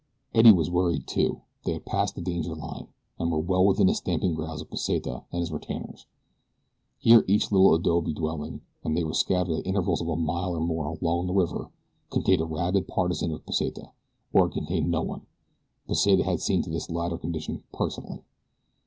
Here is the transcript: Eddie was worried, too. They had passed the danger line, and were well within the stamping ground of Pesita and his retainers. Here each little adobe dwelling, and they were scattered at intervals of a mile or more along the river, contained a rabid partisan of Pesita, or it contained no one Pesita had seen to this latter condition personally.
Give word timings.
Eddie 0.33 0.51
was 0.51 0.71
worried, 0.71 1.05
too. 1.05 1.41
They 1.63 1.73
had 1.73 1.85
passed 1.85 2.15
the 2.15 2.23
danger 2.23 2.55
line, 2.55 2.87
and 3.19 3.29
were 3.31 3.37
well 3.37 3.63
within 3.63 3.85
the 3.85 3.93
stamping 3.93 4.33
ground 4.33 4.59
of 4.59 4.67
Pesita 4.71 5.25
and 5.31 5.41
his 5.41 5.51
retainers. 5.51 6.07
Here 6.97 7.23
each 7.27 7.51
little 7.51 7.75
adobe 7.75 8.11
dwelling, 8.11 8.61
and 8.83 8.97
they 8.97 9.03
were 9.03 9.13
scattered 9.13 9.59
at 9.59 9.67
intervals 9.67 10.01
of 10.01 10.07
a 10.09 10.15
mile 10.15 10.55
or 10.55 10.59
more 10.59 10.87
along 10.87 11.27
the 11.27 11.33
river, 11.35 11.69
contained 12.09 12.41
a 12.41 12.45
rabid 12.45 12.87
partisan 12.87 13.31
of 13.31 13.45
Pesita, 13.45 13.91
or 14.33 14.47
it 14.47 14.53
contained 14.53 14.89
no 14.89 15.03
one 15.03 15.27
Pesita 15.87 16.23
had 16.23 16.39
seen 16.41 16.63
to 16.63 16.71
this 16.71 16.89
latter 16.89 17.19
condition 17.19 17.63
personally. 17.71 18.23